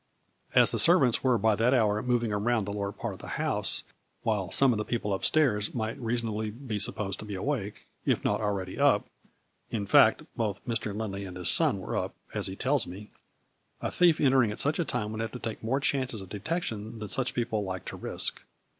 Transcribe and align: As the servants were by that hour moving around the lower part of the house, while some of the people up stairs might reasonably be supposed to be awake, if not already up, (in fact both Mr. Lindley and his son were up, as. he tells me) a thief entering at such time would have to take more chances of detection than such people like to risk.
As 0.55 0.71
the 0.71 0.79
servants 0.79 1.23
were 1.23 1.37
by 1.37 1.53
that 1.55 1.75
hour 1.75 2.01
moving 2.01 2.33
around 2.33 2.65
the 2.65 2.73
lower 2.73 2.91
part 2.91 3.13
of 3.13 3.19
the 3.19 3.27
house, 3.37 3.83
while 4.23 4.49
some 4.49 4.71
of 4.71 4.79
the 4.79 4.83
people 4.83 5.13
up 5.13 5.23
stairs 5.23 5.75
might 5.75 5.95
reasonably 6.01 6.49
be 6.49 6.79
supposed 6.79 7.19
to 7.19 7.25
be 7.25 7.35
awake, 7.35 7.85
if 8.03 8.23
not 8.23 8.41
already 8.41 8.79
up, 8.79 9.05
(in 9.69 9.85
fact 9.85 10.23
both 10.35 10.59
Mr. 10.65 10.97
Lindley 10.97 11.23
and 11.23 11.37
his 11.37 11.51
son 11.51 11.77
were 11.77 11.95
up, 11.95 12.15
as. 12.33 12.47
he 12.47 12.55
tells 12.55 12.87
me) 12.87 13.11
a 13.79 13.91
thief 13.91 14.19
entering 14.19 14.51
at 14.51 14.57
such 14.59 14.83
time 14.87 15.11
would 15.11 15.21
have 15.21 15.33
to 15.33 15.37
take 15.39 15.63
more 15.63 15.79
chances 15.79 16.19
of 16.19 16.29
detection 16.29 16.97
than 16.97 17.07
such 17.07 17.35
people 17.35 17.63
like 17.63 17.85
to 17.85 17.95
risk. 17.95 18.41